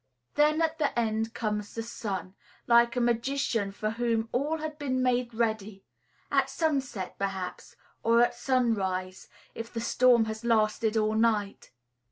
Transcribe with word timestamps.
Then 0.33 0.63
at 0.63 0.79
the 0.79 0.97
end 0.97 1.35
comes 1.35 1.75
the 1.75 1.83
sun, 1.83 2.33
like 2.65 2.95
a 2.95 2.99
magician 2.99 3.71
for 3.71 3.91
whom 3.91 4.29
all 4.31 4.57
had 4.57 4.79
been 4.79 5.03
made 5.03 5.31
ready; 5.31 5.83
at 6.31 6.49
sunset, 6.49 7.19
perhaps, 7.19 7.75
or 8.01 8.19
at 8.23 8.33
sunrise, 8.33 9.27
if 9.53 9.71
the 9.71 9.79
storm 9.79 10.25
has 10.25 10.43
lasted 10.43 10.97
all 10.97 11.13
night. 11.13 11.69